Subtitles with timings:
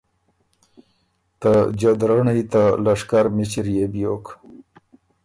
[1.39, 4.25] ته جدرنړی ته لشکر مِݭِر يې بیوک۔